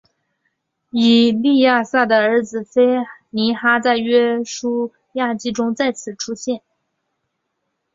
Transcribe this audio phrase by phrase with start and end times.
[0.89, 2.97] 以利亚撒的儿子非
[3.29, 6.63] 尼哈在约书亚记中再次出现。